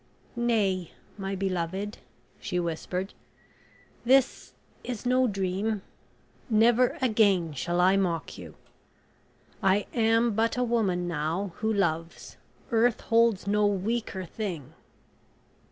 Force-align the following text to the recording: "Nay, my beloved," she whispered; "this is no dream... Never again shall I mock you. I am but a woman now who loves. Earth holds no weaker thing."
"Nay, 0.35 0.93
my 1.15 1.35
beloved," 1.35 1.99
she 2.39 2.59
whispered; 2.59 3.13
"this 4.03 4.53
is 4.83 5.05
no 5.05 5.27
dream... 5.27 5.83
Never 6.49 6.97
again 7.03 7.53
shall 7.53 7.79
I 7.79 7.95
mock 7.97 8.35
you. 8.35 8.55
I 9.61 9.85
am 9.93 10.31
but 10.33 10.57
a 10.57 10.63
woman 10.63 11.07
now 11.07 11.51
who 11.57 11.71
loves. 11.71 12.37
Earth 12.71 13.01
holds 13.01 13.45
no 13.45 13.67
weaker 13.67 14.25
thing." 14.25 14.73